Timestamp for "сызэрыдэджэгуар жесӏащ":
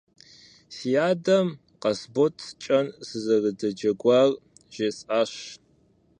3.07-5.31